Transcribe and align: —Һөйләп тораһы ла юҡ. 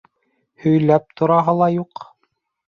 —Һөйләп 0.63 1.05
тораһы 1.21 1.55
ла 1.61 1.69
юҡ. 1.75 2.05